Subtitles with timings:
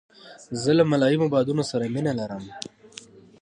[0.61, 2.43] زه له ملایمو بادونو سره مینه لرم.